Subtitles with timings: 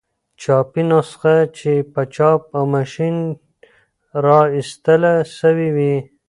[0.41, 3.17] چاپي نسخه چي په چاپ او ما شين
[4.23, 5.95] را ایستله سوې يي.